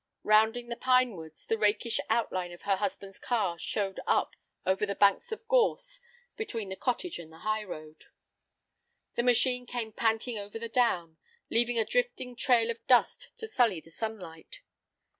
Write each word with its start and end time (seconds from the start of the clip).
Rounding 0.23 0.69
the 0.69 0.75
pine 0.75 1.15
woods 1.15 1.45
the 1.45 1.59
rakish 1.59 1.99
outline 2.09 2.51
of 2.51 2.63
her 2.63 2.77
husband's 2.77 3.19
car 3.19 3.59
showed 3.59 3.99
up 4.07 4.31
over 4.65 4.83
the 4.83 4.95
banks 4.95 5.31
of 5.31 5.47
gorse 5.47 6.01
between 6.35 6.69
the 6.69 6.75
cottage 6.75 7.19
and 7.19 7.31
the 7.31 7.37
high 7.45 7.63
road. 7.63 8.05
The 9.13 9.21
machine 9.21 9.67
came 9.67 9.91
panting 9.93 10.39
over 10.39 10.57
the 10.57 10.69
down, 10.69 11.17
leaving 11.51 11.77
a 11.77 11.85
drifting 11.85 12.35
trail 12.35 12.71
of 12.71 12.83
dust 12.87 13.37
to 13.37 13.47
sully 13.47 13.79
the 13.79 13.91
sunlight. 13.91 14.61